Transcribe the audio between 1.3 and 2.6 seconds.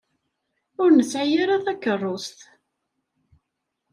ara takeṛṛust.